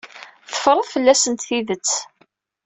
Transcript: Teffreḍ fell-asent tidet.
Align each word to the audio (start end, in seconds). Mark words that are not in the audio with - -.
Teffreḍ 0.49 0.79
fell-asent 0.93 1.45
tidet. 1.47 1.89